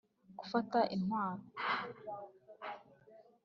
gufata 0.39 0.79
intwaro 0.95 1.43